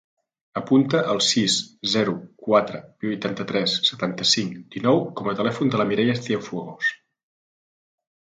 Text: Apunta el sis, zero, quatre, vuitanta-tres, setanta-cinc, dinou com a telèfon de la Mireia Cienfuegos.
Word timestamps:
Apunta 0.59 1.01
el 1.15 1.19
sis, 1.25 1.57
zero, 1.91 2.15
quatre, 2.47 2.79
vuitanta-tres, 3.05 3.75
setanta-cinc, 3.91 4.57
dinou 4.77 5.03
com 5.21 5.31
a 5.33 5.37
telèfon 5.43 5.71
de 5.77 5.83
la 5.83 5.87
Mireia 5.93 6.17
Cienfuegos. 6.23 6.91